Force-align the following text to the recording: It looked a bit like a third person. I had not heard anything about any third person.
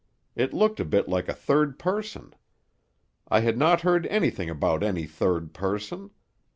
It 0.35 0.51
looked 0.51 0.79
a 0.79 0.83
bit 0.83 1.07
like 1.07 1.29
a 1.29 1.33
third 1.35 1.77
person. 1.77 2.33
I 3.27 3.41
had 3.41 3.55
not 3.55 3.81
heard 3.81 4.07
anything 4.07 4.49
about 4.49 4.81
any 4.81 5.05
third 5.05 5.53
person. 5.53 6.09